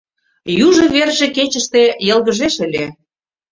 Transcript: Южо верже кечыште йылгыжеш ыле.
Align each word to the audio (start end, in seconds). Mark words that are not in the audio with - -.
Южо 0.67 0.85
верже 0.95 1.27
кечыште 1.35 1.83
йылгыжеш 2.07 2.55
ыле. 2.65 2.85